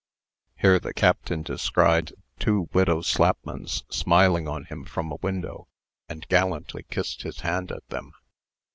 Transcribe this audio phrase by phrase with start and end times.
[0.57, 5.67] Here the Captain descried two widow Slapmans smiling on him from a window,
[6.09, 8.11] and gallantly kissed his hand at them.